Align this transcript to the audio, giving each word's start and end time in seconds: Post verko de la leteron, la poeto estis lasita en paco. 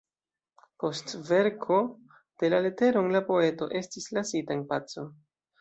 Post 0.83 1.13
verko 1.27 1.77
de 2.45 2.51
la 2.55 2.63
leteron, 2.69 3.13
la 3.17 3.23
poeto 3.31 3.71
estis 3.85 4.11
lasita 4.19 4.59
en 4.61 4.69
paco. 4.73 5.07